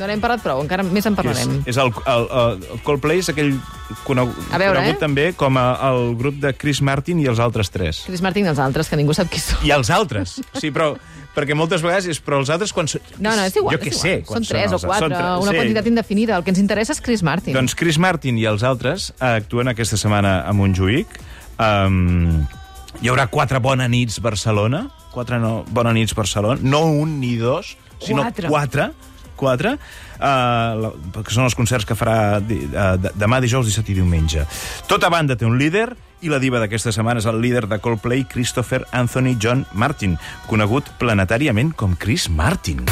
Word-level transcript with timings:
No 0.00 0.06
n'hem 0.08 0.22
parlat 0.24 0.40
prou, 0.40 0.62
encara 0.64 0.80
més 0.88 1.04
en 1.04 1.12
que 1.12 1.20
és, 1.20 1.36
parlarem. 1.36 1.56
és 1.68 1.76
el, 1.76 1.90
el, 2.08 2.22
el 2.72 2.78
Coldplay 2.80 3.18
és 3.20 3.26
aquell 3.28 3.50
conegut, 4.06 4.38
A 4.48 4.56
veure, 4.56 4.78
conegut 4.78 4.94
eh? 4.96 5.00
també 5.02 5.24
com 5.36 5.58
a, 5.60 5.64
el 5.90 6.14
grup 6.16 6.38
de 6.40 6.54
Chris 6.56 6.78
Martin 6.80 7.18
i 7.20 7.26
els 7.28 7.42
altres 7.44 7.68
tres. 7.68 7.98
Chris 8.06 8.22
Martin 8.24 8.48
i 8.48 8.50
els 8.54 8.62
altres, 8.64 8.88
que 8.88 8.96
ningú 8.96 9.12
sap 9.12 9.28
qui 9.28 9.42
són. 9.44 9.60
I 9.68 9.74
els 9.76 9.90
altres. 9.92 10.38
Sí, 10.56 10.70
però 10.72 10.94
perquè 11.36 11.52
moltes 11.52 11.84
vegades 11.84 12.08
és 12.08 12.22
però 12.24 12.38
els 12.40 12.48
altres 12.56 12.72
quan 12.72 12.88
són... 12.88 13.04
No, 13.18 13.34
no, 13.36 13.44
és 13.44 13.60
igual. 13.60 13.76
Jo 13.76 13.82
què 13.84 13.92
sé. 13.92 14.14
Són 14.30 14.48
tres 14.48 14.72
o 14.72 14.80
quatre, 14.80 15.10
són 15.10 15.12
tre- 15.12 15.28
una 15.44 15.52
sí. 15.52 15.60
quantitat 15.60 15.92
indefinida. 15.92 16.40
El 16.40 16.48
que 16.48 16.54
ens 16.56 16.64
interessa 16.64 16.96
és 16.96 17.04
Chris 17.04 17.20
Martin. 17.28 17.52
Doncs 17.60 17.76
Chris 17.76 18.00
Martin 18.00 18.40
i 18.40 18.48
els 18.48 18.64
altres 18.64 19.10
eh, 19.18 19.28
actuen 19.42 19.68
aquesta 19.76 20.00
setmana 20.00 20.38
a 20.48 20.56
Montjuïc. 20.56 21.20
Um, 21.60 22.46
hi 23.04 23.12
haurà 23.12 23.28
quatre 23.28 23.60
Bona 23.60 23.92
Nits 23.92 24.22
Barcelona. 24.24 24.86
Quatre 25.12 25.36
no, 25.36 25.58
Bona 25.68 25.92
Nits 25.92 26.16
Barcelona. 26.16 26.64
No 26.64 26.86
un 26.88 27.18
ni 27.20 27.36
dos, 27.36 27.76
sinó 28.00 28.24
Quatre. 28.24 28.48
quatre. 28.48 28.92
Quatre. 29.42 29.74
Uh, 30.22 30.78
la, 30.78 30.94
que 31.18 31.34
són 31.34 31.48
els 31.48 31.58
concerts 31.58 31.88
que 31.88 31.98
farà 31.98 32.38
di, 32.38 32.62
uh, 32.70 32.94
demà, 33.18 33.42
dijous, 33.42 33.66
dissabte 33.66 33.90
i 33.94 33.98
diumenge. 33.98 34.46
Tota 34.90 35.10
banda 35.12 35.36
té 35.38 35.48
un 35.48 35.58
líder 35.58 35.90
i 36.22 36.30
la 36.30 36.38
diva 36.42 36.62
d'aquesta 36.62 36.94
setmana 36.94 37.18
és 37.18 37.26
el 37.26 37.42
líder 37.42 37.66
de 37.66 37.80
Coldplay, 37.82 38.22
Christopher 38.30 38.84
Anthony 38.94 39.34
John 39.42 39.66
Martin, 39.74 40.14
conegut 40.46 40.94
planetàriament 41.02 41.74
com 41.74 41.98
Chris 41.98 42.30
Martin. 42.30 42.86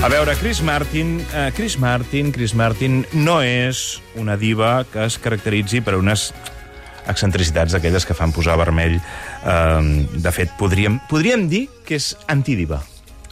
A 0.00 0.08
veure, 0.08 0.32
Chris 0.36 0.62
Martin, 0.62 1.20
eh, 1.34 1.52
Chris 1.54 1.78
Martin, 1.78 2.32
Chris 2.32 2.54
Martin 2.54 3.02
no 3.12 3.42
és 3.44 4.00
una 4.16 4.38
diva 4.40 4.86
que 4.88 5.02
es 5.04 5.18
caracteritzi 5.20 5.82
per 5.84 5.98
unes 5.98 6.30
excentricitats 7.04 7.76
d'aquelles 7.76 8.06
que 8.08 8.16
fan 8.16 8.32
posar 8.32 8.56
vermell. 8.56 8.96
Eh, 8.96 10.06
de 10.16 10.32
fet, 10.32 10.54
podríem, 10.56 10.96
podríem 11.10 11.44
dir 11.52 11.66
que 11.84 11.98
és 12.00 12.14
antidiva. 12.32 12.80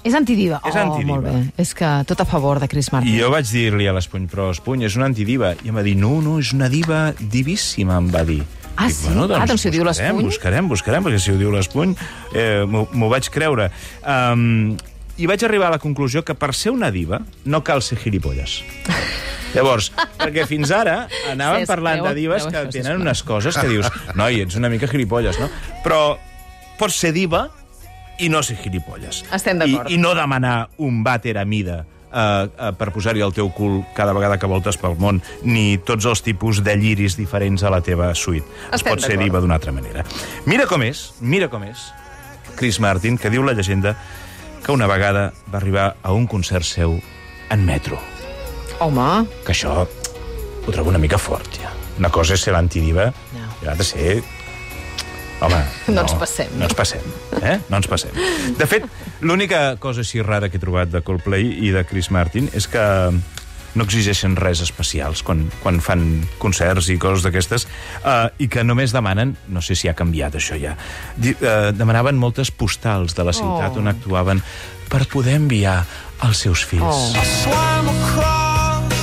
És 0.05 0.13
antidiva. 0.13 0.61
És 0.61 0.77
oh, 0.77 0.83
antidiva. 0.83 1.15
molt 1.15 1.25
bé. 1.25 1.63
És 1.65 1.73
que 1.73 1.89
tot 2.05 2.21
a 2.21 2.29
favor 2.29 2.61
de 2.61 2.69
Chris 2.69 2.93
Martin. 2.93 3.17
I 3.17 3.23
jo 3.23 3.33
vaig 3.33 3.49
dir-li 3.49 3.89
a 3.89 3.97
l'Espuny, 3.97 4.29
però 4.29 4.51
Espuny, 4.53 4.85
és 4.85 5.01
una 5.01 5.09
antidiva. 5.09 5.55
I 5.65 5.73
em 5.73 5.81
va 5.81 5.87
dir, 5.87 5.97
no, 5.97 6.19
no, 6.21 6.37
és 6.37 6.53
una 6.53 6.69
diva 6.69 7.15
divíssima, 7.19 7.97
em 7.97 8.13
va 8.13 8.27
dir. 8.29 8.43
Ah, 8.77 8.91
sí? 8.93 9.09
Ah, 9.09 9.49
doncs 9.49 9.65
si 9.65 9.73
ho 9.73 9.73
diu 9.73 9.89
buscarem, 9.89 10.21
l'Espuny. 10.21 10.29
Buscarem, 10.29 10.69
buscarem, 10.69 11.09
perquè 11.09 11.25
si 11.25 11.33
ho 11.33 11.41
diu 11.41 11.49
l'Espuny 11.51 11.97
eh, 12.37 12.69
m'ho 12.69 13.09
vaig 13.09 13.33
creure. 13.33 13.73
Um, 14.05 14.77
I 15.19 15.27
vaig 15.27 15.43
arribar 15.45 15.69
a 15.69 15.75
la 15.77 15.81
conclusió 15.83 16.23
que 16.25 16.35
per 16.39 16.53
ser 16.55 16.71
una 16.75 16.91
diva 16.95 17.21
no 17.45 17.63
cal 17.67 17.83
ser 17.83 17.99
gilipolles. 17.99 18.61
Llavors, 19.55 19.91
perquè 20.21 20.45
fins 20.47 20.71
ara 20.77 21.07
anàvem 21.31 21.65
Sí, 21.65 21.69
parlant 21.71 22.03
creu- 22.03 22.09
de 22.11 22.19
divas 22.21 22.45
creu 22.45 22.53
que 22.53 22.65
això, 22.69 22.75
tenen 22.83 23.01
unes 23.01 23.23
coses 23.25 23.57
que 23.57 23.69
dius, 23.71 23.89
noi, 24.15 24.43
ets 24.45 24.59
una 24.61 24.69
mica 24.69 24.87
gilipolles, 24.91 25.39
no? 25.41 25.49
Però 25.85 26.19
pots 26.79 26.99
ser 27.01 27.15
diva 27.17 27.47
i 28.21 28.29
no 28.29 28.43
ser 28.45 28.59
gilipolles. 28.61 29.23
Estem 29.35 29.59
d'acord. 29.63 29.89
I, 29.91 29.97
I 29.97 30.03
no 30.03 30.13
demanar 30.19 30.69
un 30.85 31.01
vàter 31.07 31.39
a 31.41 31.47
mida 31.49 31.79
eh, 31.81 32.21
eh, 32.21 32.71
per 32.77 32.91
posar-hi 32.93 33.25
al 33.25 33.33
teu 33.35 33.49
cul 33.57 33.81
cada 33.97 34.13
vegada 34.13 34.37
que 34.39 34.47
voltes 34.51 34.77
pel 34.79 34.99
món, 35.01 35.23
ni 35.43 35.79
tots 35.81 36.05
els 36.13 36.23
tipus 36.27 36.61
de 36.67 36.77
lliris 36.77 37.17
diferents 37.17 37.65
a 37.65 37.73
la 37.73 37.81
teva 37.81 38.13
suite. 38.15 38.47
Es 38.77 38.85
pot 38.85 39.01
ser 39.01 39.17
diva 39.19 39.41
d'una 39.41 39.57
altra 39.59 39.73
manera. 39.73 40.05
Mira 40.47 40.69
com 40.69 40.85
és, 40.85 41.09
mira 41.21 41.49
com 41.49 41.65
és, 41.65 41.89
Chris 42.59 42.79
Martin, 42.85 43.17
que 43.17 43.31
diu 43.33 43.43
la 43.47 43.57
llegenda 43.57 43.97
que 44.65 44.73
una 44.73 44.87
vegada 44.87 45.33
va 45.53 45.59
arribar 45.59 45.97
a 46.03 46.13
un 46.13 46.27
concert 46.27 46.65
seu 46.65 46.99
en 47.51 47.65
metro. 47.67 47.99
Home, 48.81 49.27
Que 49.47 49.53
això 49.53 49.87
ho 49.87 50.71
trobo 50.73 50.91
una 50.91 50.99
mica 51.01 51.19
fort, 51.19 51.49
ja. 51.61 51.71
Una 51.99 52.11
cosa 52.15 52.35
és 52.35 52.43
ser 52.45 52.53
l'antidiva, 52.55 53.09
No. 53.35 53.47
i 53.63 53.67
l'altra 53.67 53.85
ser... 53.85 54.23
Home, 55.41 55.59
No 55.95 56.03
ens 56.03 56.15
passem. 56.19 56.49
No 56.59 56.65
ens 56.67 56.75
passem, 56.75 57.03
eh? 57.43 57.59
No 57.71 57.79
ens 57.79 57.87
passem. 57.91 58.11
De 58.59 58.67
fet, 58.67 58.85
l'única 59.21 59.77
cosa 59.79 60.03
així 60.03 60.23
rara 60.23 60.49
que 60.51 60.59
he 60.59 60.63
trobat 60.63 60.91
de 60.91 61.01
Coldplay 61.07 61.47
i 61.67 61.71
de 61.75 61.85
Chris 61.87 62.11
Martin 62.11 62.51
és 62.53 62.67
que 62.71 62.83
no 63.75 63.85
exigeixen 63.85 64.37
res 64.37 64.61
especials 64.65 65.23
quan, 65.23 65.45
quan 65.63 65.81
fan 65.85 66.25
concerts 66.41 66.89
i 66.89 66.97
coses 66.99 67.23
d'aquestes 67.27 67.67
uh, 68.05 68.29
i 68.39 68.49
que 68.49 68.65
només 68.65 68.93
demanen, 68.95 69.37
no 69.49 69.61
sé 69.63 69.77
si 69.77 69.89
ha 69.89 69.95
canviat 69.99 70.35
això 70.41 70.57
ja, 70.61 70.77
di, 71.17 71.35
uh, 71.39 71.71
demanaven 71.77 72.17
moltes 72.17 72.51
postals 72.51 73.15
de 73.15 73.25
la 73.29 73.33
ciutat 73.37 73.77
Oh. 73.77 73.79
on 73.81 73.89
actuaven 73.89 74.43
per 74.89 75.05
poder 75.09 75.35
enviar 75.37 75.85
als 76.21 76.39
seus 76.39 76.65
fills. 76.65 76.83
Oh. 76.85 77.13
swam 77.45 77.89
across, 77.93 78.95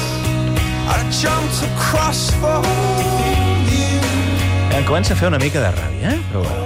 I 0.89 0.97
jumped 1.11 1.61
across 1.69 2.31
for 2.41 2.61
you. 3.69 4.77
Em 4.77 4.83
comença 4.85 5.13
a 5.13 5.17
fer 5.17 5.27
una 5.29 5.39
mica 5.39 5.61
de 5.61 5.71
ràbia, 5.71 6.15
eh? 6.15 6.19
Però 6.31 6.43
bueno. 6.43 6.63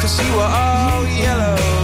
Cause 0.00 0.20
you 0.22 0.36
were 0.36 0.42
all 0.42 1.06
yellow. 1.06 1.81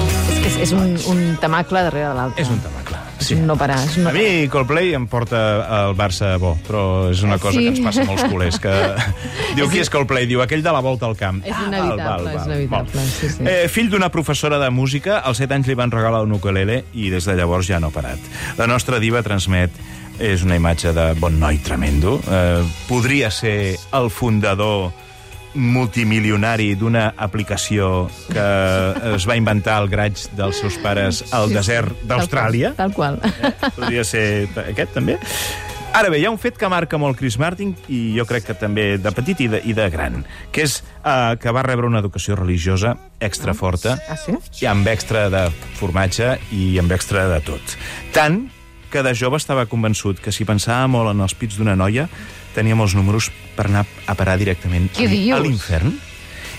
És 0.48 0.56
és, 0.64 0.72
un, 0.72 0.97
un 1.12 1.20
temacle 1.41 1.82
darrere 1.86 2.09
de 2.10 2.14
l'altre. 2.16 2.42
És 2.42 2.48
un 2.53 2.59
tema 2.64 2.81
clar. 2.88 3.03
És 3.19 3.32
un 3.34 3.41
no 3.48 3.56
parar. 3.59 3.76
És 3.82 3.97
no 3.98 4.09
A 4.09 4.12
mi 4.14 4.47
Coldplay 4.48 4.92
em 4.94 5.04
porta 5.10 5.38
el 5.81 5.97
Barça 5.98 6.31
bo, 6.38 6.53
però 6.66 6.82
és 7.10 7.20
una 7.26 7.36
cosa 7.42 7.59
Sí. 7.59 7.64
que 7.66 7.72
ens 7.75 7.81
passa 7.82 8.03
a 8.04 8.06
molts 8.06 8.25
culers, 8.31 8.59
que 8.62 8.72
diu 9.59 9.69
qui 9.72 9.81
és 9.82 9.91
Coldplay? 9.91 10.28
Diu 10.31 10.41
aquell 10.44 10.62
de 10.62 10.72
la 10.72 10.81
volta 10.84 11.06
al 11.10 11.16
camp. 11.19 11.42
És 11.44 11.53
Ah, 11.56 11.66
inevitable, 11.66 12.34
és 12.36 12.47
inevitable, 12.47 13.04
sí, 13.10 13.28
sí. 13.34 13.42
Eh, 13.44 13.66
fill 13.69 13.91
d'una 13.91 14.09
professora 14.14 14.59
de 14.62 14.70
música, 14.70 15.19
als 15.19 15.38
7 15.42 15.54
anys 15.59 15.66
li 15.66 15.75
van 15.75 15.91
regalar 15.91 16.22
un 16.22 16.32
ukulele 16.38 16.84
i 16.94 17.10
des 17.10 17.26
de 17.26 17.34
llavors 17.34 17.66
ja 17.66 17.80
no 17.82 17.91
ha 17.91 17.94
parat. 17.94 18.19
La 18.56 18.66
nostra 18.70 19.00
diva 19.03 19.22
transmet 19.26 19.70
és 20.19 20.42
una 20.47 20.56
imatge 20.59 20.92
de 20.94 21.12
bon 21.19 21.36
noi 21.41 21.59
tremendo. 21.59 22.20
Eh, 22.30 22.62
podria 22.88 23.30
ser 23.34 23.76
el 23.98 24.09
fundador 24.10 24.92
multimilionari 25.54 26.75
d'una 26.78 27.12
aplicació 27.16 28.09
que 28.28 28.44
es 29.14 29.26
va 29.28 29.36
inventar 29.38 29.78
al 29.81 29.88
graig 29.91 30.19
dels 30.36 30.60
seus 30.60 30.76
pares 30.82 31.22
al 31.32 31.48
Sí, 31.48 31.54
desert 31.56 31.94
tal 32.03 32.19
d'Austràlia. 32.19 32.75
Tal 32.76 32.92
qual. 32.94 33.19
Podria 33.76 34.04
ser 34.04 34.48
aquest, 34.69 34.92
també. 34.97 35.19
Ara 35.97 36.10
bé, 36.12 36.19
hi 36.20 36.26
ha 36.28 36.31
un 36.31 36.36
fet 36.38 36.59
que 36.60 36.69
marca 36.69 36.98
molt 37.00 37.16
Chris 37.16 37.38
Martin, 37.41 37.72
i 37.88 38.12
jo 38.19 38.26
crec 38.28 38.44
que 38.50 38.54
també 38.60 38.98
de 39.00 39.10
petit 39.16 39.41
i 39.41 39.48
de, 39.48 39.62
i 39.64 39.72
de 39.75 39.86
gran, 39.91 40.20
que 40.53 40.66
és 40.69 40.82
uh, 41.00 41.32
que 41.41 41.50
va 41.56 41.62
rebre 41.65 41.88
una 41.88 42.03
educació 42.04 42.36
religiosa 42.36 42.92
extra 43.25 43.54
forta, 43.56 43.97
Ah, 44.06 44.19
sí? 44.20 44.36
i 44.60 44.69
amb 44.69 44.86
extra 44.92 45.26
de 45.32 45.47
formatge 45.80 46.34
i 46.53 46.76
amb 46.78 46.92
extra 46.92 47.25
de 47.32 47.41
tot. 47.41 47.75
Tant 48.12 48.44
que 48.92 49.03
de 49.03 49.15
jove 49.16 49.41
estava 49.41 49.65
convençut 49.69 50.20
que 50.20 50.32
si 50.32 50.44
pensava 50.48 50.86
molt 50.92 51.10
en 51.16 51.25
els 51.25 51.34
pits 51.34 51.56
d'una 51.56 51.75
noia, 51.76 52.04
tenia 52.54 52.75
molts 52.78 52.94
números 52.94 53.31
per 53.56 53.66
anar 53.66 53.86
a 54.06 54.14
parar 54.14 54.38
directament 54.38 54.91
Què 54.97 55.09
a- 55.34 55.41
l'infern, 55.41 55.94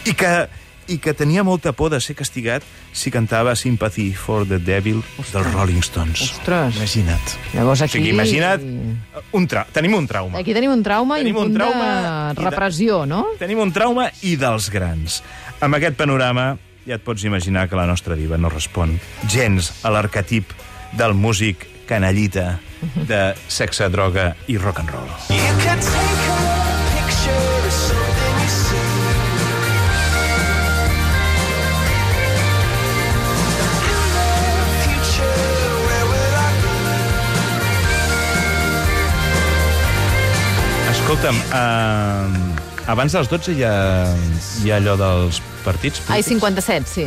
i 0.05 0.13
que 0.13 0.47
i 0.89 0.97
que 0.97 1.13
tenia 1.13 1.43
molta 1.45 1.69
por 1.71 1.91
de 1.93 1.99
ser 2.01 2.15
castigat 2.17 2.63
si 2.97 3.11
cantava 3.13 3.51
Sympathy 3.55 4.07
for 4.17 4.47
the 4.49 4.57
Devil 4.57 5.03
dels 5.31 5.51
Rolling 5.53 5.83
Stones. 5.85 6.23
Ostres. 6.31 6.75
Imagina't. 6.79 7.35
Llavors 7.53 7.81
O 7.81 7.85
aquí... 7.85 7.99
sigui, 7.99 8.09
imagina't, 8.09 8.63
un 9.37 9.45
tra 9.47 9.67
tenim 9.71 9.93
un 9.93 10.07
trauma. 10.09 10.39
Aquí 10.41 10.51
tenim 10.57 10.71
un 10.73 10.81
trauma 10.81 11.19
Tenim 11.21 11.35
i 11.35 11.37
un 11.37 11.43
un 11.45 11.51
punt 11.51 11.59
trauma 11.59 11.91
de 12.33 12.41
de- 12.41 12.49
repressió, 12.49 13.05
no? 13.05 13.27
Tenim 13.37 13.59
un 13.61 13.71
trauma 13.71 14.07
i 14.25 14.33
dels 14.35 14.71
grans. 14.73 15.21
Amb 15.61 15.77
aquest 15.77 15.93
panorama 15.99 16.55
ja 16.87 16.95
et 16.97 17.05
pots 17.05 17.21
imaginar 17.23 17.67
que 17.69 17.77
la 17.77 17.85
nostra 17.85 18.15
diva 18.17 18.39
no 18.41 18.49
respon 18.49 18.97
gens 19.29 19.69
a 19.85 19.91
l'arquetip 19.93 20.49
del 20.97 21.13
músic 21.13 21.67
canallita 21.85 22.57
de 23.07 23.33
sexe, 23.47 23.89
droga 23.89 24.35
i 24.47 24.57
rock 24.57 24.79
and 24.79 24.91
roll. 24.91 25.09
You 25.29 25.53
can 25.63 25.79
take 25.79 26.23
a 26.29 26.41
picture 26.95 27.67
of 27.67 27.73
something 27.73 28.35
you 28.43 28.49
see. 28.49 28.87
Escolta'm, 40.89 41.37
uh, 41.53 42.89
abans 42.89 43.13
dels 43.13 43.29
12 43.29 43.53
hi 43.57 43.63
ha, 43.65 43.73
hi 44.63 44.71
ha 44.71 44.77
allò 44.79 44.95
dels 44.99 45.41
partits 45.63 46.01
Ai, 46.07 46.21
polítics? 46.23 46.31
57, 46.33 46.87
sí. 46.89 47.05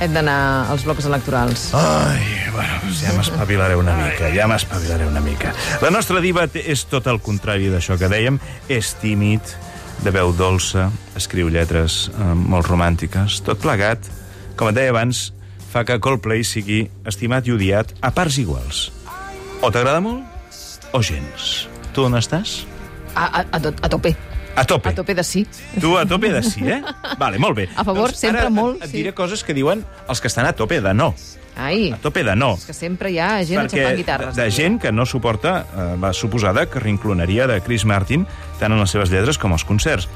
Hem 0.00 0.14
d'anar 0.14 0.70
als 0.72 0.86
blocs 0.86 1.06
electorals. 1.06 1.68
Ai, 1.76 2.22
bueno, 2.54 2.78
doncs 2.82 3.02
ja 3.04 3.12
m'espavilaré 3.16 3.76
una 3.78 3.94
mica, 3.98 4.30
ja 4.34 4.48
m'espavilaré 4.50 5.06
una 5.06 5.20
mica. 5.24 5.52
La 5.82 5.92
nostra 5.94 6.22
diva 6.24 6.46
és 6.54 6.86
tot 6.90 7.06
el 7.10 7.20
contrari 7.22 7.68
d'això 7.72 7.98
que 8.00 8.10
dèiem. 8.10 8.40
És 8.72 8.94
tímid, 9.02 9.54
de 10.02 10.10
veu 10.14 10.32
dolça, 10.34 10.88
escriu 11.18 11.52
lletres 11.52 12.08
eh, 12.10 12.32
molt 12.34 12.66
romàntiques. 12.70 13.42
Tot 13.46 13.60
plegat, 13.62 14.08
com 14.56 14.72
et 14.72 14.80
deia 14.80 14.90
abans, 14.94 15.30
fa 15.72 15.84
que 15.88 16.00
Coldplay 16.02 16.42
sigui 16.44 16.84
estimat 17.08 17.46
i 17.46 17.54
odiat 17.54 17.94
a 18.02 18.10
parts 18.14 18.40
iguals. 18.42 18.88
O 19.62 19.70
t'agrada 19.70 20.02
molt, 20.02 20.26
o 20.92 21.00
gens. 21.00 21.68
Tu 21.94 22.04
on 22.04 22.18
estàs? 22.18 22.62
A, 23.14 23.28
a, 23.28 23.46
a, 23.46 23.60
a 23.60 23.92
tope. 23.92 24.16
A 24.56 24.64
tope. 24.64 24.90
A 24.90 24.94
tope 24.94 25.14
de 25.14 25.24
sí. 25.24 25.46
Tu 25.80 25.96
a 25.96 26.04
tope 26.06 26.30
de 26.32 26.42
sí, 26.42 26.60
eh? 26.68 26.82
Vale, 27.18 27.38
molt 27.38 27.56
bé. 27.56 27.68
A 27.76 27.84
favor, 27.84 28.12
sempre 28.14 28.42
ara 28.42 28.50
molt, 28.50 28.82
Et, 28.82 28.90
sí. 28.90 28.96
diré 28.98 29.14
coses 29.16 29.42
que 29.44 29.54
diuen 29.56 29.84
els 30.08 30.20
que 30.20 30.28
estan 30.28 30.44
a 30.46 30.52
tope 30.52 30.80
de 30.84 30.92
no. 30.94 31.14
Ai, 31.56 31.90
A 31.92 31.96
tope 32.00 32.22
de 32.24 32.34
no. 32.36 32.54
és 32.56 32.64
que 32.64 32.72
sempre 32.76 33.10
hi 33.12 33.18
ha 33.20 33.42
gent 33.44 33.60
aixafant 33.66 33.96
guitarres. 33.96 34.34
de, 34.36 34.42
de 34.44 34.50
gent 34.50 34.78
que 34.80 34.92
no 34.92 35.04
suporta 35.04 35.66
eh, 35.76 35.96
la 36.00 36.12
suposada 36.16 36.64
carrincloneria 36.66 37.46
de 37.46 37.58
Chris 37.60 37.84
Martin 37.84 38.26
tant 38.60 38.72
en 38.72 38.80
les 38.80 38.90
seves 38.90 39.10
lletres 39.12 39.36
com 39.38 39.52
als 39.52 39.64
concerts. 39.64 40.08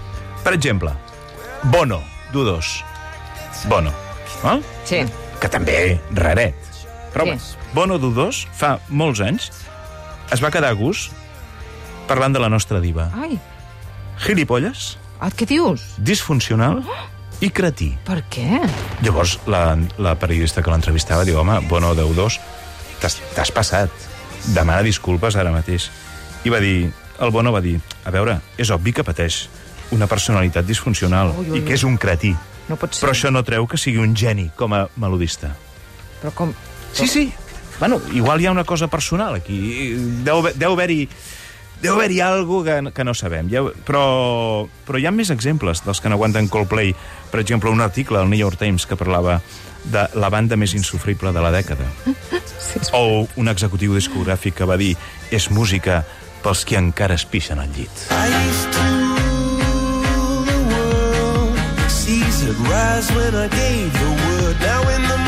Per 0.45 0.53
exemple, 0.57 0.93
Bono, 1.73 2.01
d'U2. 2.33 2.71
Bono, 3.69 3.93
val? 4.43 4.63
Sí. 4.85 5.03
que 5.41 5.49
també 5.53 5.99
raret. 6.17 6.55
Però 7.13 7.25
Sí. 7.37 7.57
Bono 7.75 7.99
d'U2 8.01 8.47
fa 8.57 8.79
molts 8.89 9.21
anys 9.21 9.51
es 10.33 10.41
va 10.45 10.51
quedar 10.51 10.71
a 10.73 10.77
gust 10.77 11.13
parlant 12.09 12.33
de 12.33 12.41
la 12.41 12.49
nostra 12.49 12.81
diva. 12.81 13.11
Ai, 13.17 13.37
Gilipolles, 14.23 14.97
ah, 15.21 15.31
què 15.31 15.47
dius? 15.49 15.83
disfuncional 15.99 16.83
i 17.45 17.51
cretí. 17.53 17.91
Per 18.07 18.23
què? 18.33 18.61
Llavors, 19.05 19.39
la, 19.51 19.77
la 20.01 20.15
periodista 20.19 20.63
que 20.65 20.73
l'entrevistava 20.73 21.25
diu, 21.29 21.39
home, 21.43 21.59
Bono 21.69 21.93
d'U2, 21.99 22.39
t'has 23.03 23.19
t'has 23.37 23.53
passat. 23.53 23.93
Demana 24.55 24.83
disculpes 24.87 25.37
ara 25.37 25.51
mateix. 25.53 25.89
I 26.47 26.53
va 26.53 26.61
dir, 26.63 26.89
el 27.21 27.31
Bono 27.35 27.53
va 27.53 27.61
dir, 27.61 27.77
a 28.07 28.13
veure, 28.15 28.39
és 28.57 28.71
obvi 28.71 28.93
que 28.97 29.05
pateix 29.05 29.47
una 29.95 30.07
personalitat 30.11 30.67
disfuncional 30.67 31.33
Ui, 31.37 31.51
ui, 31.51 31.59
i 31.61 31.65
que 31.67 31.75
és 31.77 31.85
un 31.87 31.97
cretí. 32.01 32.33
No 32.69 32.77
pot 32.81 32.95
ser. 32.95 33.05
Però 33.05 33.13
això 33.15 33.31
no 33.31 33.43
treu 33.47 33.67
que 33.71 33.79
sigui 33.79 34.01
un 34.03 34.15
geni 34.19 34.49
com 34.57 34.73
a 34.75 34.87
melodista. 34.97 35.53
Però 36.23 36.33
com... 36.35 36.55
Sí, 36.97 37.07
sí. 37.07 37.27
Bueno, 37.79 38.01
igual 38.17 38.41
hi 38.41 38.47
ha 38.49 38.53
una 38.55 38.65
cosa 38.65 38.89
personal 38.89 39.35
aquí. 39.37 39.93
Deu, 40.25 40.39
haver- 40.41 40.55
deu 40.57 40.73
haver-hi 40.73 41.03
deu 41.83 41.95
haver-hi 41.95 42.21
alguna 42.25 42.91
que, 42.91 42.93
que 42.97 43.05
no 43.05 43.15
sabem. 43.15 43.51
Ja, 43.53 43.63
però, 43.87 44.67
però 44.87 44.99
hi 45.01 45.07
ha 45.07 45.13
més 45.15 45.31
exemples 45.31 45.83
dels 45.85 46.01
que 46.01 46.09
no 46.09 46.17
aguanten 46.17 46.49
Coldplay. 46.49 46.95
Per 47.31 47.41
exemple, 47.43 47.71
un 47.71 47.81
article 47.85 48.19
al 48.19 48.31
New 48.31 48.39
York 48.41 48.59
Times 48.59 48.87
que 48.87 48.97
parlava 48.97 49.41
de 49.87 50.07
la 50.19 50.31
banda 50.31 50.57
més 50.59 50.75
insufrible 50.75 51.33
de 51.33 51.43
la 51.45 51.53
dècada. 51.55 51.87
Sí, 52.67 52.81
O 52.97 53.29
un 53.39 53.47
executiu 53.49 53.93
discogràfic 53.95 54.57
que 54.59 54.67
va 54.67 54.75
dir 54.81 54.97
és 55.31 55.51
música 55.55 56.01
pels 56.43 56.65
que 56.67 56.75
encara 56.81 57.15
es 57.15 57.23
pixen 57.29 57.61
al 57.63 57.71
llit. 57.77 57.93
I 58.11 58.27
used 58.49 58.73
to 58.75 58.87
rule 60.03 60.43
the 60.49 60.59
world. 60.73 61.91
Seas 61.93 62.43
rise 62.67 63.13
when 63.15 63.37
I 63.39 63.47
gave 63.55 63.93
the 63.93 64.11
word. 64.25 64.57
Now 64.67 64.83
in 64.97 65.03
the 65.07 65.26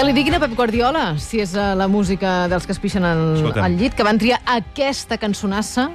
Que 0.00 0.06
li 0.08 0.14
diguin 0.16 0.32
a 0.32 0.38
Pep 0.40 0.54
Guardiola, 0.56 1.02
si 1.20 1.42
és 1.42 1.50
eh, 1.52 1.64
la 1.76 1.84
música 1.84 2.46
dels 2.48 2.64
que 2.64 2.72
es 2.72 2.78
pixen 2.80 3.04
al, 3.04 3.20
al 3.60 3.74
llit, 3.76 3.92
que 3.92 4.04
van 4.06 4.16
triar 4.16 4.38
aquesta 4.48 5.18
cançonassa 5.20 5.90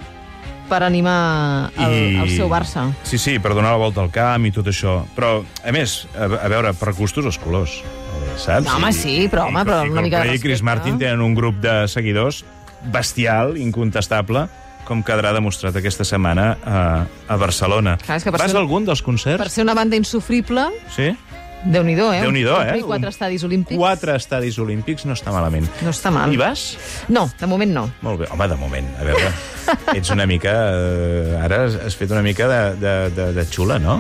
per 0.70 0.84
animar 0.86 1.72
el, 1.82 1.96
el 2.22 2.30
seu 2.36 2.46
Barça. 2.52 2.84
Sí, 3.02 3.18
sí, 3.18 3.34
per 3.42 3.56
donar 3.58 3.72
la 3.74 3.80
volta 3.82 4.04
al 4.06 4.12
camp 4.14 4.46
i 4.46 4.52
tot 4.54 4.70
això. 4.70 5.00
Però, 5.18 5.40
a 5.42 5.74
més, 5.74 5.96
a, 6.14 6.28
a 6.38 6.52
veure, 6.54 6.76
per 6.78 6.94
gustos 6.94 7.26
els 7.26 7.40
colors. 7.42 7.80
eh, 7.82 8.38
Saps? 8.46 8.68
No, 8.70 8.76
home, 8.78 8.94
sí, 8.94 9.16
però, 9.32 9.48
home, 9.50 9.64
i- 9.66 9.70
però 9.72 9.80
i 9.88 9.90
una 9.96 10.06
mica 10.06 10.22
de 10.22 10.36
i 10.36 10.38
Chris 10.38 10.60
respecte. 10.60 10.70
Martin 10.70 11.02
tenen 11.02 11.26
un 11.26 11.34
grup 11.34 11.58
de 11.66 11.74
seguidors 11.90 12.44
bestial, 12.94 13.56
incontestable, 13.58 14.46
com 14.86 15.02
quedarà 15.02 15.34
demostrat 15.34 15.82
aquesta 15.82 16.06
setmana 16.06 16.52
a, 16.62 16.82
a 17.26 17.40
Barcelona. 17.42 17.98
Clar, 18.06 18.20
és 18.22 18.28
que 18.30 18.30
per 18.38 18.44
Vas 18.44 18.52
ser- 18.54 18.60
a 18.60 18.62
algun 18.62 18.86
dels 18.86 19.02
Per 19.02 19.10
concerts? 19.10 19.50
ser 19.58 19.66
una 19.66 19.74
banda 19.74 19.98
insufrible, 19.98 20.70
Sí? 20.94 21.10
Déu-n'hi-do, 21.66 22.12
eh? 22.14 22.22
Déu-n'hi-do, 22.22 22.54
Omplir 22.54 22.84
eh? 22.84 22.86
Quatre 22.86 23.10
estadis 23.10 23.44
olímpics. 23.44 23.78
Quatre 23.80 24.16
estadis 24.20 24.58
olímpics 24.62 25.06
no 25.10 25.16
està 25.18 25.32
malament. 25.34 25.66
No 25.82 25.90
està 25.90 26.12
mal. 26.14 26.30
Hi 26.32 26.38
vas? 26.38 26.66
No, 27.10 27.24
de 27.40 27.48
moment 27.50 27.72
no. 27.74 27.86
Molt 28.06 28.20
bé. 28.22 28.28
Home, 28.32 28.48
de 28.52 28.58
moment, 28.62 28.90
a 29.02 29.08
veure, 29.08 29.32
ets 29.98 30.12
una 30.14 30.28
mica... 30.30 30.54
Eh, 30.78 31.40
ara 31.42 31.64
has, 31.66 31.98
fet 31.98 32.14
una 32.14 32.22
mica 32.22 32.48
de, 32.52 32.60
de, 32.78 32.94
de, 33.18 33.28
de 33.40 33.46
xula, 33.50 33.80
no? 33.82 33.98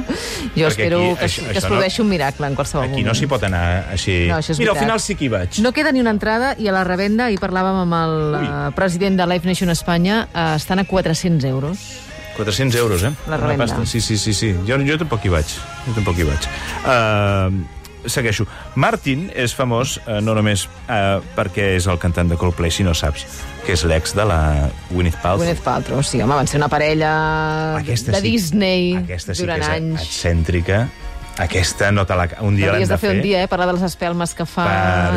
Jo 0.53 0.67
Perquè 0.67 0.69
espero 0.69 1.01
aquí, 1.01 1.17
que, 1.17 1.25
això- 1.25 1.47
que 1.49 1.51
es 1.51 1.57
això 1.57 1.65
no- 1.65 1.73
produeixi 1.73 2.01
un 2.05 2.09
miracle 2.13 2.47
en 2.51 2.55
qualsevol 2.61 2.85
Aquí 2.85 2.91
moment. 2.99 3.07
no 3.09 3.17
s'hi 3.17 3.27
pot 3.33 3.43
anar 3.49 3.65
així... 3.97 4.19
No, 4.29 4.37
això 4.37 4.53
és 4.53 4.61
Mira, 4.61 4.71
al 4.71 4.77
veritat. 4.77 4.85
final 4.85 5.01
sí 5.01 5.15
que 5.17 5.25
hi 5.25 5.33
vaig. 5.33 5.59
No 5.65 5.73
queda 5.73 5.91
ni 5.91 6.05
una 6.05 6.13
entrada 6.13 6.53
i 6.61 6.69
a 6.69 6.75
la 6.77 6.83
revenda, 6.85 7.31
hi 7.33 7.41
parlàvem 7.41 7.81
amb 7.87 7.97
el 8.03 8.17
Ui. 8.43 8.45
uh, 8.45 8.71
president 8.77 9.17
de 9.17 9.25
Live 9.33 9.49
Nation 9.49 9.73
Espanya, 9.73 10.27
uh, 10.35 10.53
estan 10.61 10.79
a 10.79 10.85
400 10.85 11.49
euros. 11.49 11.81
400 12.35 12.75
euros, 12.81 13.01
eh? 13.07 13.13
La 13.31 13.37
revenda. 13.39 13.85
Sí, 13.87 14.01
sí, 14.01 14.17
sí, 14.19 14.33
sí. 14.35 14.49
Jo, 14.67 14.75
jo 14.83 14.97
tampoc 14.99 15.23
hi 15.23 15.29
vaig. 15.31 15.47
Jo 15.85 15.93
tampoc 15.95 16.17
hi 16.19 16.25
vaig. 16.27 16.47
Uh, 16.85 17.65
segueixo. 18.05 18.45
Martin 18.77 19.31
és 19.33 19.53
famós 19.57 19.95
uh, 20.05 20.19
no 20.21 20.35
només 20.37 20.67
uh, 20.85 21.17
perquè 21.35 21.71
és 21.79 21.87
el 21.89 21.97
cantant 22.01 22.29
de 22.29 22.37
Coldplay, 22.37 22.69
si 22.71 22.85
no 22.85 22.93
saps, 22.93 23.25
que 23.65 23.73
és 23.73 23.83
l'ex 23.89 24.13
de 24.13 24.25
la 24.29 24.69
Gwyneth 24.91 25.17
Paltrow. 25.23 25.41
Gwyneth 25.41 25.63
Paltrow, 25.65 26.03
sí, 26.05 26.21
home, 26.21 26.37
van 26.37 26.47
ser 26.47 26.59
una 26.61 26.69
parella 26.69 27.15
Aquesta 27.79 28.13
de 28.13 28.21
sí- 28.21 28.29
Disney 28.35 28.93
Aquesta 29.01 29.33
sí 29.33 29.41
durant 29.41 29.63
que 29.63 29.65
és 29.65 29.75
anys. 29.81 30.05
excèntrica. 30.05 30.85
Aquesta 31.35 31.89
no 31.91 32.05
te 32.07 32.15
la... 32.15 32.29
Un 32.47 32.55
dia 32.55 32.69
l'hem 32.71 32.85
de 32.85 32.93
de 32.93 32.97
fer 33.01 33.09
un 33.11 33.17
dia, 33.25 33.41
eh? 33.43 33.47
Parlar 33.51 33.65
de 33.67 33.73
les 33.75 33.81
espelmes 33.83 34.31
que 34.37 34.45
fa 34.47 34.67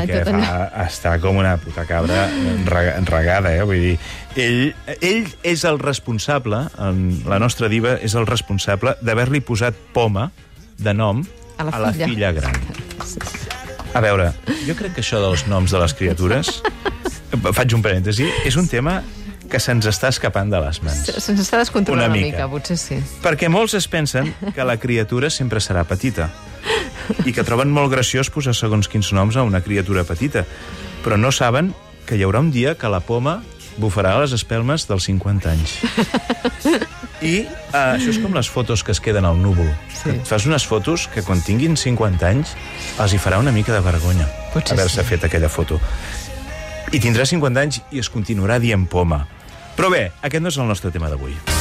perquè 0.01 0.25
tot 0.27 0.41
fa, 0.43 0.65
està 0.83 1.13
com 1.23 1.37
una 1.39 1.53
puta 1.63 1.85
cabra 1.87 2.25
enregada, 2.97 3.53
eh? 3.55 3.63
Vull 3.63 3.85
dir, 3.85 3.93
ell, 4.35 4.73
ell 4.99 5.29
és 5.47 5.63
el 5.69 5.79
responsable, 5.79 6.65
en 6.83 7.21
la 7.29 7.39
nostra 7.39 7.69
diva 7.71 7.99
és 8.03 8.17
el 8.19 8.27
responsable 8.27 8.97
d'haver-li 9.05 9.45
posat 9.47 9.79
poma 9.95 10.31
de 10.79 10.95
nom 10.97 11.23
A 11.59 11.65
la 11.67 11.71
a 11.77 11.79
la 11.79 11.93
filla. 11.93 12.33
gran. 12.33 12.55
A 13.95 14.01
veure, 14.05 14.33
jo 14.67 14.75
crec 14.79 14.95
que 14.95 15.03
això 15.03 15.21
dels 15.23 15.47
noms 15.49 15.73
de 15.73 15.79
les 15.81 15.95
criatures, 15.97 16.51
faig 17.57 17.75
un 17.75 17.83
parèntesi, 17.83 18.29
és 18.47 18.57
un 18.61 18.69
tema 18.69 19.01
que 19.49 19.59
se'ns 19.61 19.87
està 19.89 20.11
escapant 20.13 20.51
de 20.53 20.61
les 20.61 20.79
mans. 20.85 21.09
Se'ns 21.09 21.41
està 21.41 21.57
descontrolant 21.59 22.11
Una 22.11 22.13
una, 22.13 22.27
mica. 22.27 22.45
mica, 22.45 22.49
potser 22.53 22.77
sí. 22.77 22.99
Perquè 23.25 23.49
molts 23.49 23.75
es 23.79 23.89
pensen 23.89 24.29
que 24.55 24.65
la 24.65 24.77
criatura 24.77 25.31
sempre 25.33 25.61
serà 25.65 25.87
petita 25.89 26.29
i 27.25 27.33
que 27.33 27.45
troben 27.49 27.73
molt 27.73 27.89
graciós 27.91 28.29
posar 28.31 28.53
segons 28.55 28.91
quins 28.93 29.09
noms 29.17 29.39
a 29.41 29.43
una 29.49 29.63
criatura 29.65 30.05
petita, 30.05 30.45
però 31.03 31.17
no 31.17 31.33
saben 31.33 31.73
que 32.05 32.17
hi 32.21 32.23
haurà 32.27 32.41
un 32.45 32.53
dia 32.53 32.75
que 32.77 32.89
la 32.93 33.01
poma 33.01 33.39
bufarà 33.79 34.17
les 34.21 34.35
espelmes 34.37 34.87
dels 34.89 35.09
50 35.09 35.51
anys. 35.51 35.79
I 37.23 37.35
uh, 37.43 37.97
això 37.97 38.13
és 38.13 38.21
com 38.23 38.35
les 38.37 38.51
fotos 38.51 38.85
que 38.87 38.95
es 38.95 39.01
queden 39.03 39.27
al 39.27 39.39
núvol. 39.43 39.71
Sí. 39.91 40.15
Et 40.15 40.29
fas 40.29 40.47
unes 40.47 40.67
fotos 40.67 41.09
que 41.11 41.25
quan 41.27 41.43
tinguin 41.43 41.79
50 41.79 42.29
anys 42.31 42.55
els 43.03 43.15
hi 43.15 43.23
farà 43.23 43.41
una 43.43 43.55
mica 43.55 43.75
de 43.75 43.83
vergonya 43.83 44.29
haver-se 44.59 45.03
sí. 45.03 45.07
fet 45.07 45.29
aquella 45.29 45.51
foto. 45.51 45.81
I 46.93 47.03
tindrà 47.03 47.27
50 47.29 47.67
anys 47.67 47.83
i 47.93 48.03
es 48.03 48.11
continuarà 48.11 48.59
dient 48.63 48.89
poma. 48.89 49.25
Però 49.77 49.93
bé, 49.93 50.09
aquest 50.23 50.43
no 50.43 50.51
és 50.51 50.59
el 50.59 50.71
nostre 50.71 50.95
tema 50.95 51.13
d'avui. 51.13 51.58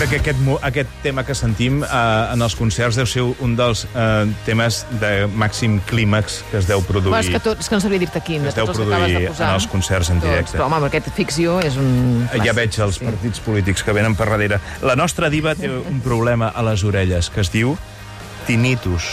Crec 0.00 0.22
que 0.24 0.30
aquest, 0.32 0.62
aquest 0.64 0.92
tema 1.02 1.24
que 1.28 1.34
sentim 1.36 1.82
eh, 1.84 1.88
en 2.32 2.40
els 2.40 2.54
concerts 2.56 2.96
deu 2.96 3.06
ser 3.08 3.24
un 3.44 3.52
dels 3.58 3.82
eh, 3.90 4.30
temes 4.46 4.80
de 5.02 5.26
màxim 5.36 5.76
clímax 5.90 6.40
que 6.50 6.60
es 6.62 6.68
deu 6.70 6.80
produir. 6.86 7.12
Bueno, 7.12 7.26
és 7.26 7.34
que, 7.34 7.40
tot, 7.44 7.60
és 7.60 7.68
que 7.68 7.76
no 7.76 7.82
sabria 7.84 8.00
dir-te 8.00 8.22
quin, 8.24 8.46
de 8.46 8.52
Es 8.52 8.56
deu 8.56 8.70
tots 8.70 8.80
els 8.80 8.88
que 8.88 8.94
acabes 8.94 9.10
de 9.10 9.18
produir 9.18 9.32
posar. 9.34 9.50
en 9.50 9.58
els 9.58 9.66
concerts 9.74 10.12
en 10.14 10.22
Tots, 10.22 10.30
directe. 10.30 10.56
Però, 10.56 10.68
home, 10.70 10.80
aquest 10.88 11.10
ficció 11.16 11.58
és 11.60 11.76
un... 11.80 11.90
Ja 12.30 12.38
clàssic, 12.38 12.56
veig 12.62 12.80
els 12.86 13.00
sí. 13.00 13.08
partits 13.10 13.44
polítics 13.44 13.84
que 13.84 13.96
venen 13.96 14.16
per 14.16 14.30
darrere. 14.32 14.60
La 14.86 14.96
nostra 14.96 15.28
diva 15.32 15.54
té 15.58 15.68
un 15.68 16.00
problema 16.04 16.48
a 16.54 16.64
les 16.70 16.84
orelles 16.88 17.28
que 17.34 17.44
es 17.44 17.52
diu 17.52 17.76
tinnitus. 18.48 19.12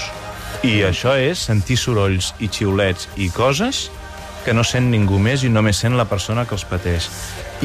I 0.63 0.79
això 0.87 1.17
és 1.19 1.43
sentir 1.51 1.75
sorolls 1.77 2.31
i 2.39 2.47
xiulets 2.47 3.11
i 3.19 3.27
coses 3.35 3.89
que 4.47 4.55
no 4.55 4.63
sent 4.63 4.85
ningú 4.87 5.17
més 5.19 5.43
i 5.43 5.49
només 5.51 5.75
sent 5.83 5.97
la 5.99 6.05
persona 6.07 6.45
que 6.47 6.55
els 6.55 6.63
pateix. 6.69 7.09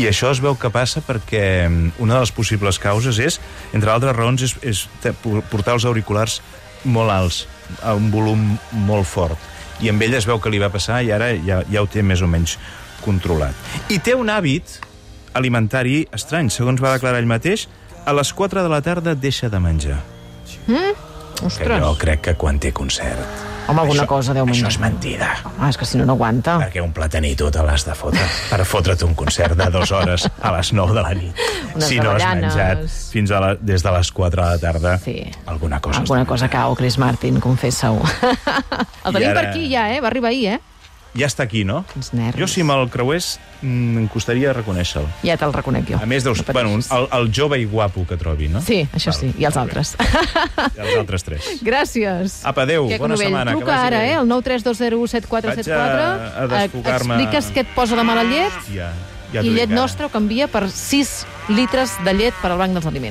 I 0.00 0.08
això 0.10 0.32
es 0.34 0.40
veu 0.42 0.56
que 0.58 0.70
passa 0.74 0.98
perquè 1.06 1.44
mm, 1.68 1.92
una 2.02 2.16
de 2.16 2.24
les 2.24 2.32
possibles 2.34 2.80
causes 2.82 3.20
és, 3.22 3.38
entre 3.70 3.92
altres 3.92 4.16
raons, 4.16 4.42
és, 4.42 4.56
és 4.66 4.80
portar 5.22 5.76
els 5.76 5.86
auriculars 5.86 6.40
molt 6.82 7.14
alts, 7.14 7.44
a 7.86 7.94
un 7.94 8.08
volum 8.10 8.42
molt 8.88 9.06
fort. 9.06 9.38
I 9.78 9.92
amb 9.92 10.02
ell 10.02 10.18
es 10.18 10.26
veu 10.26 10.42
que 10.42 10.50
li 10.50 10.58
va 10.62 10.72
passar 10.74 11.04
i 11.06 11.12
ara 11.14 11.30
ja, 11.46 11.60
ja 11.70 11.84
ho 11.84 11.86
té 11.86 12.02
més 12.02 12.22
o 12.22 12.30
menys 12.30 12.56
controlat. 13.04 13.54
I 13.94 14.00
té 14.02 14.16
un 14.18 14.32
hàbit 14.32 14.80
alimentari 15.38 16.02
estrany. 16.10 16.50
Segons 16.50 16.82
va 16.82 16.96
declarar 16.96 17.22
ell 17.22 17.30
mateix, 17.30 17.68
a 18.02 18.14
les 18.18 18.34
4 18.34 18.66
de 18.66 18.74
la 18.74 18.82
tarda 18.82 19.14
deixa 19.14 19.52
de 19.52 19.62
menjar. 19.62 20.02
Que 20.66 21.46
Ostres. 21.46 21.78
jo 21.78 21.94
crec 21.98 22.26
que 22.26 22.38
quan 22.38 22.58
té 22.58 22.74
concert... 22.74 23.51
Home, 23.69 23.81
alguna 23.81 24.07
cosa 24.07 24.35
deu 24.35 24.45
Això 24.45 24.50
menjar. 24.52 24.71
és 24.73 24.78
mentida. 24.83 25.28
Ah, 25.59 25.69
és 25.71 25.76
que 25.78 25.87
si 25.87 25.97
no, 25.99 26.04
no 26.04 26.12
aguanta. 26.16 26.59
Perquè 26.59 26.83
un 26.83 26.92
platanito 26.92 27.50
te 27.50 27.62
l'has 27.62 27.85
de 27.87 27.95
fotre 27.95 28.25
per 28.50 28.64
fotre't 28.66 29.04
un 29.07 29.14
concert 29.14 29.54
de 29.57 29.69
dues 29.71 29.92
hores 29.92 30.28
a 30.42 30.52
les 30.57 30.73
9 30.73 30.95
de 30.95 31.02
la 31.02 31.14
nit. 31.14 31.35
Unes 31.75 31.88
si 31.88 32.00
no 32.00 32.11
has 32.16 32.25
menjat 32.35 32.83
fins 33.12 33.31
a 33.31 33.40
la, 33.40 33.54
des 33.54 33.83
de 33.83 33.92
les 33.92 34.11
4 34.12 34.42
de 34.42 34.49
la 34.50 34.59
tarda, 34.59 34.99
Sí. 34.99 35.31
alguna 35.47 35.81
cosa. 35.81 36.00
Alguna 36.00 36.26
cosa 36.26 36.49
cau, 36.49 36.75
Chris 36.75 36.99
Martin, 36.99 37.38
confessa-ho. 37.40 38.02
El 39.04 39.12
tenim 39.12 39.31
ara- 39.31 39.40
per 39.40 39.49
aquí 39.50 39.71
ja, 39.73 39.88
eh? 39.95 40.00
Va 40.00 40.09
arribar 40.09 40.31
ahir, 40.31 40.49
eh? 40.54 40.61
Ja 41.14 41.26
està 41.28 41.45
aquí, 41.45 41.64
no? 41.64 41.85
Nervis. 42.12 42.40
Jo, 42.40 42.47
si 42.49 42.62
me'l 42.64 42.88
creués, 42.88 43.38
mm, 43.61 43.99
em 43.99 44.09
costaria 44.09 44.52
reconèixer-lo. 44.57 45.09
Ja 45.23 45.37
te'l 45.37 45.52
reconec 45.52 45.90
jo. 45.90 45.99
A 46.00 46.07
més, 46.07 46.25
deus, 46.25 46.40
No 46.47 46.52
bueno, 46.52 46.75
el, 46.78 47.09
el 47.12 47.31
jove 47.35 47.59
i 47.61 47.64
guapo 47.66 48.07
que 48.09 48.16
trobi, 48.16 48.49
no? 48.49 48.62
Sí, 48.62 48.83
això 48.92 49.12
Val, 49.12 49.21
sí, 49.21 49.33
i 49.38 49.45
els 49.45 49.57
altres. 49.57 49.95
I 50.00 50.81
els 50.81 50.97
altres 50.99 51.25
tres. 51.25 51.50
Gràcies. 51.69 52.40
Apa, 52.49 52.62
adéu, 52.62 52.88
Què, 52.88 52.99
bona 52.99 53.14
Novell? 53.14 53.28
setmana, 53.28 53.52
que 53.52 53.59
Truca 53.59 53.73
vagi 53.76 53.87
ara, 53.87 53.99
bé. 53.99 54.11
eh, 54.11 54.14
al 54.16 54.28
932017474. 54.28 55.47
Vaig 55.52 55.69
a- 55.69 56.45
a 56.45 56.47
desfogar-me. 56.49 57.14
Expliques 57.16 57.52
què 57.54 57.61
et 57.66 57.75
posa 57.75 57.97
de 57.97 58.04
mala 58.04 58.25
llet 58.25 58.52
Ja, 58.73 58.92
ja 59.33 59.40
i 59.42 59.50
llet 59.50 59.71
nostra 59.71 60.07
ho 60.07 60.11
canvia 60.12 60.49
per 60.49 60.69
6 60.71 61.26
litres 61.49 61.97
de 62.04 62.12
llet 62.14 62.35
per 62.42 62.50
al 62.52 62.59
banc 62.59 62.73
dels 62.73 62.87
aliments. 62.87 63.11